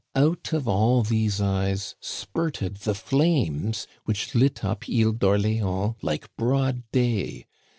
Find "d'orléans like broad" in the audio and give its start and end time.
5.13-6.81